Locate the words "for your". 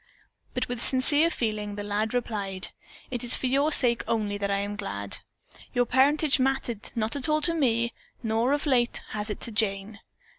3.35-3.71